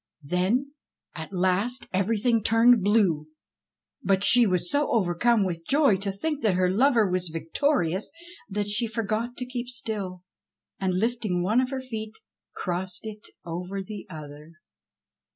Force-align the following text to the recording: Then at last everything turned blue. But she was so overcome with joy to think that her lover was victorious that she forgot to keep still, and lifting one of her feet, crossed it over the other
Then 0.23 0.73
at 1.13 1.31
last 1.31 1.85
everything 1.93 2.41
turned 2.41 2.83
blue. 2.83 3.27
But 4.01 4.23
she 4.23 4.47
was 4.47 4.67
so 4.67 4.89
overcome 4.89 5.43
with 5.43 5.67
joy 5.67 5.97
to 5.97 6.11
think 6.11 6.41
that 6.41 6.55
her 6.55 6.71
lover 6.71 7.07
was 7.07 7.27
victorious 7.31 8.09
that 8.49 8.67
she 8.67 8.87
forgot 8.87 9.37
to 9.37 9.45
keep 9.45 9.67
still, 9.69 10.23
and 10.79 10.95
lifting 10.95 11.43
one 11.43 11.61
of 11.61 11.69
her 11.69 11.81
feet, 11.81 12.17
crossed 12.55 13.05
it 13.05 13.27
over 13.45 13.83
the 13.83 14.07
other 14.09 14.53